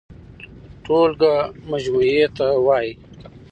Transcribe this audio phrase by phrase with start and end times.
[0.83, 1.33] ټولګه
[1.71, 2.91] مجموعې ته وايي.